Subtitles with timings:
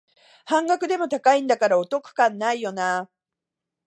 [0.45, 3.09] 半額でも高いんだからお得感ないよなあ